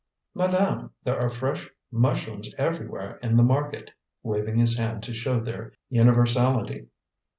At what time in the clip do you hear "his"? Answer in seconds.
4.57-4.79